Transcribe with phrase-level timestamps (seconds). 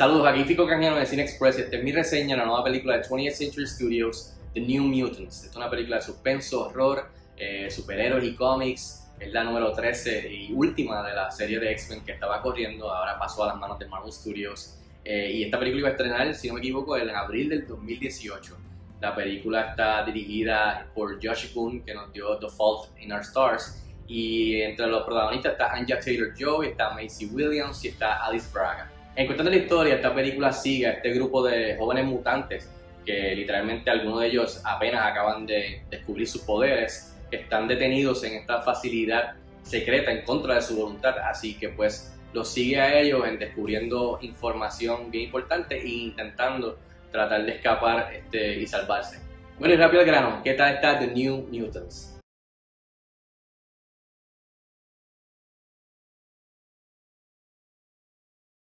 [0.00, 2.64] Saludos, aquí Fico Canjano de Cine Express y esta es mi reseña de la nueva
[2.64, 5.44] película de 20th Century Studios, The New Mutants.
[5.44, 9.10] Esta es una película de suspenso, horror, eh, superhéroes y cómics.
[9.18, 13.18] Es la número 13 y última de la serie de X-Men que estaba corriendo, ahora
[13.18, 14.78] pasó a las manos de Marvel Studios.
[15.04, 18.56] Eh, y esta película iba a estrenar, si no me equivoco, en abril del 2018.
[19.02, 23.84] La película está dirigida por Josh Boone, que nos dio The Fault in Our Stars.
[24.08, 28.90] Y entre los protagonistas está Anja Taylor-Joy, está Macy Williams y está Alice Braga.
[29.16, 32.70] En cuestión de la historia, esta película sigue a este grupo de jóvenes mutantes
[33.04, 38.62] que literalmente algunos de ellos apenas acaban de descubrir sus poderes, están detenidos en esta
[38.62, 43.38] facilidad secreta en contra de su voluntad, así que pues los sigue a ellos en
[43.38, 46.78] descubriendo información bien importante e intentando
[47.10, 49.18] tratar de escapar este, y salvarse.
[49.58, 52.19] Bueno, y rápido al grano, ¿qué tal está The New Mutants?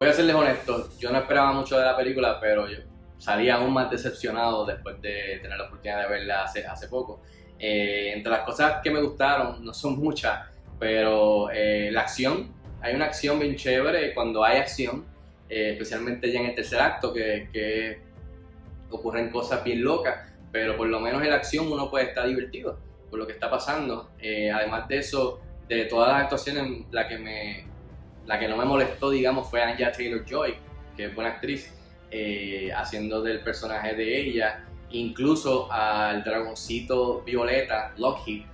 [0.04, 2.76] Voy a serles honesto, yo no esperaba mucho de la película, pero yo
[3.16, 7.22] salí aún más decepcionado después de tener la oportunidad de verla hace, hace poco.
[7.58, 10.46] Eh, entre las cosas que me gustaron, no son muchas,
[10.78, 12.52] pero eh, la acción,
[12.82, 15.06] hay una acción bien chévere cuando hay acción,
[15.48, 18.02] eh, especialmente ya en el tercer acto, que, que,
[18.90, 22.78] ocurren cosas bien locas, pero por lo menos en la acción uno puede estar divertido
[23.08, 24.10] por lo que está pasando.
[24.52, 27.73] además de eso, de todas las actuaciones, la que, me,
[28.26, 30.54] la que no me molestó, digamos, fue Anja Taylor-Joy,
[30.96, 31.72] que es buena actriz,
[32.76, 38.44] haciendo del personaje de ella incluso al dragoncito Violeta, Lockheed,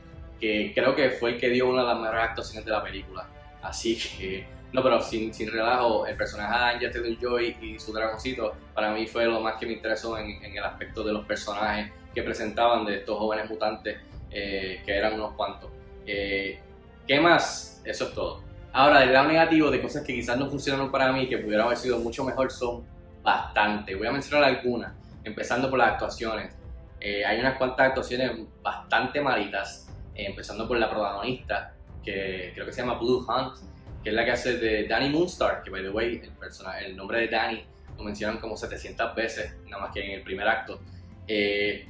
[0.41, 3.29] que creo que fue el que dio una de las mejores actuaciones de la película.
[3.63, 8.55] Así que, no, pero sin, sin relajo, el personaje de Anja Taylor-Joy y su dragoncito
[8.75, 12.23] para mí fue lo más que me interesó en, el aspecto de los personajes que
[12.23, 13.99] presentaban de estos jóvenes mutantes,
[14.31, 15.71] eh, que eran unos cuantos.
[16.07, 16.59] Eh,
[17.07, 17.83] ¿Qué más?
[17.85, 18.43] Eso es todo.
[18.73, 21.79] Ahora, del lado negativo de cosas que quizás no funcionaron para mí, que pudieran haber
[21.79, 22.85] sido mucho mejor, son
[23.23, 23.97] bastante.
[23.97, 24.93] Voy a mencionar algunas
[25.25, 26.55] empezando por las actuaciones.
[27.01, 28.33] Eh, hay unas cuantas actuaciones
[28.63, 33.57] bastante malitas, eh, empezando por la protagonista, que creo que se llama Blue Hunt,
[34.03, 36.97] que es la que hace de Danny Moonstar, que by the way, el, personaje, el
[36.97, 37.65] nombre de Danny
[37.97, 40.81] lo mencionan como 700 veces, nada más que en el primer acto.
[41.27, 41.87] Eh,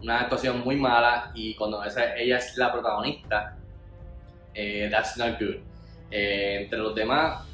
[0.00, 3.56] una actuación muy mala y cuando ella es la protagonista,
[4.90, 5.56] that's not good.
[6.10, 7.44] Entre los demás,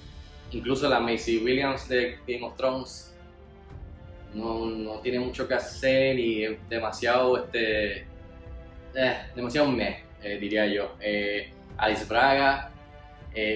[0.51, 3.13] incluso la Macy Williams de Game of Thrones
[4.35, 8.07] no, no tiene mucho que hacer y es demasiado, este,
[8.95, 10.97] eh, demasiado meh, eh, diría yo.
[11.01, 12.71] Eh, Alice Braga,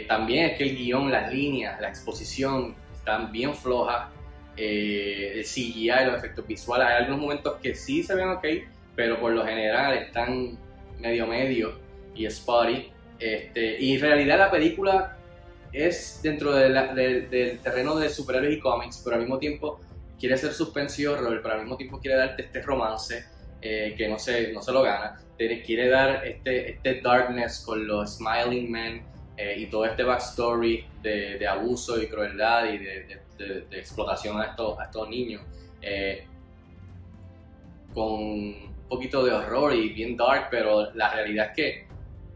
[0.09, 4.09] también es que el guion, las líneas, la exposición están bien flojas.
[4.57, 8.47] el CGI, los efectos visuales, hay algunos momentos que sí se ven ok,
[8.95, 10.59] pero por lo general están
[10.99, 11.79] medio medio
[12.15, 12.91] y spotty.
[13.19, 15.17] Este, y en realidad la película
[15.73, 19.81] es dentro del terreno de superhéroes y cómics, pero al mismo tiempo
[20.19, 23.25] quiere ser suspensión horror, pero al mismo tiempo quiere darte este romance
[23.61, 25.21] eh, que no se, no se lo gana.
[25.37, 29.03] Quiere dar este, este darkness con los Smiling Men
[29.37, 34.45] eh, y todo este backstory de, de, abuso y crueldad y de, de, explotación a
[34.47, 35.43] estos, a estos niños.
[35.83, 36.25] Eh,
[37.93, 41.86] con un poquito de horror y bien dark, pero la realidad es que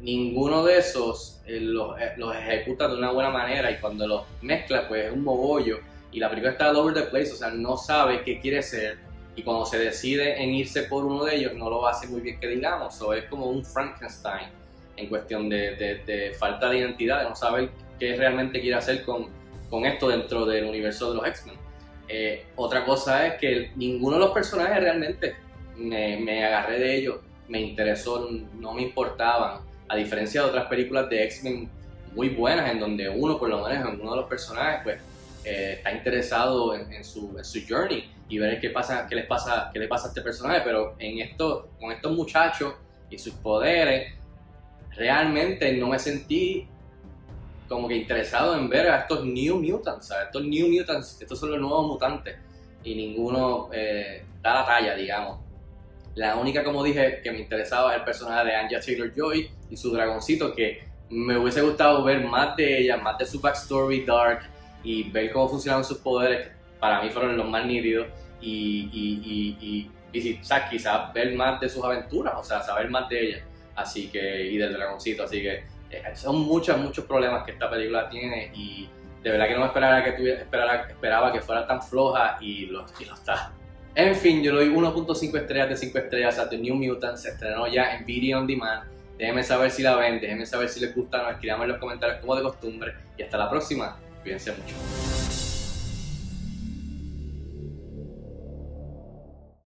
[0.00, 5.06] ninguno de esos los, los, ejecuta de una buena manera y cuando los mezcla pues
[5.06, 5.81] es un mogollo
[6.12, 8.99] y la película está all over the place, o sea, no sabe qué quiere ser
[9.37, 12.41] y cuando se decide en irse por uno de ellos no lo hace muy bien
[12.41, 14.49] que digamos, o es como un Frankenstein
[14.97, 19.28] en cuestión de, de, falta de identidad, de no saber qué realmente quiere hacer con,
[19.71, 21.56] con esto dentro del universo de los X-Men.
[22.09, 25.37] Eh, otra cosa es que ninguno de los personajes realmente
[25.77, 27.16] me, me agarré de ellos,
[27.49, 28.28] me interesó,
[28.59, 29.60] no me importaban,
[29.91, 31.69] a diferencia de otras películas de X-Men
[32.15, 35.01] muy buenas en donde uno por lo menos en uno de los personajes pues
[35.45, 37.37] eh, está interesado en, su,
[37.69, 40.95] journey y ver qué pasa, qué les pasa, qué le pasa a este personaje, pero
[41.01, 42.75] en esto, con estos muchachos
[43.11, 44.15] y sus poderes,
[44.95, 46.69] realmente no me sentí
[47.69, 51.60] como que interesado en ver a estos New Mutants, estos New Mutants, estos son los
[51.60, 52.36] nuevos mutantes.
[52.84, 55.49] Y ninguno eh, da la talla, digamos.
[56.15, 59.92] La única, como dije, que me interesaba es el personaje de Anja Taylor-Joy y su
[59.92, 64.42] dragoncito, que me hubiese gustado ver más de ella, más de su backstory dark,
[64.83, 66.48] y ver cómo funcionan sus poderes,
[66.78, 68.07] para mí fueron los más nítidos,
[68.41, 70.41] y, y, y, y,
[70.71, 73.45] quizás ver más de sus aventuras, o sea, saber más de ella,
[73.77, 78.09] así que, y del dragoncito, así que eh, son muchos, muchos problemas que esta película
[78.09, 78.89] tiene, y
[79.22, 82.66] de verdad que no me esperaba que, tuviera, esperara, esperaba que fuera tan floja, y
[82.66, 83.53] lo, y lo está.
[83.95, 87.31] En fin, yo le doy 1.5 estrellas de 5 estrellas a The New Mutants, se
[87.31, 88.84] estrenó ya en Video On Demand,
[89.19, 92.21] déjenme saber si la ven, déjenme saber si les gusta, nos escriban en los comentarios
[92.21, 93.97] como de costumbre, y hasta la próxima.
[94.22, 95.29] Cuídense mucho.